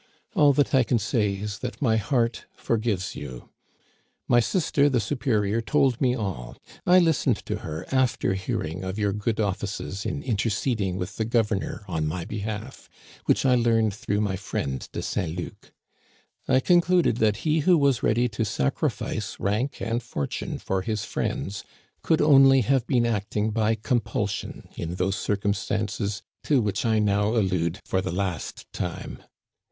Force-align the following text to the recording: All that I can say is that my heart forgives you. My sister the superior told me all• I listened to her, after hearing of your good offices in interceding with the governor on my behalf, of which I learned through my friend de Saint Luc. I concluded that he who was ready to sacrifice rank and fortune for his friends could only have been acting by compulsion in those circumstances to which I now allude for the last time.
All 0.33 0.51
that 0.53 0.73
I 0.73 0.81
can 0.81 0.97
say 0.97 1.33
is 1.35 1.59
that 1.59 1.79
my 1.79 1.97
heart 1.97 2.45
forgives 2.55 3.15
you. 3.15 3.49
My 4.27 4.39
sister 4.39 4.89
the 4.89 4.99
superior 4.99 5.61
told 5.61 6.01
me 6.01 6.15
all• 6.15 6.57
I 6.87 6.97
listened 6.97 7.35
to 7.45 7.57
her, 7.57 7.85
after 7.91 8.33
hearing 8.33 8.83
of 8.83 8.97
your 8.97 9.13
good 9.13 9.39
offices 9.39 10.03
in 10.03 10.23
interceding 10.23 10.97
with 10.97 11.17
the 11.17 11.23
governor 11.25 11.85
on 11.87 12.07
my 12.07 12.25
behalf, 12.25 12.89
of 12.89 12.89
which 13.27 13.45
I 13.45 13.53
learned 13.53 13.93
through 13.93 14.21
my 14.21 14.35
friend 14.37 14.89
de 14.91 15.03
Saint 15.03 15.37
Luc. 15.37 15.71
I 16.47 16.61
concluded 16.61 17.17
that 17.17 17.37
he 17.45 17.59
who 17.59 17.77
was 17.77 18.01
ready 18.01 18.27
to 18.29 18.43
sacrifice 18.43 19.39
rank 19.39 19.83
and 19.83 20.01
fortune 20.01 20.57
for 20.57 20.81
his 20.81 21.05
friends 21.05 21.63
could 22.01 22.21
only 22.21 22.61
have 22.61 22.87
been 22.87 23.05
acting 23.05 23.51
by 23.51 23.75
compulsion 23.75 24.67
in 24.75 24.95
those 24.95 25.15
circumstances 25.15 26.23
to 26.45 26.59
which 26.59 26.87
I 26.87 26.97
now 26.97 27.35
allude 27.35 27.77
for 27.85 28.01
the 28.01 28.11
last 28.11 28.65
time. 28.73 29.21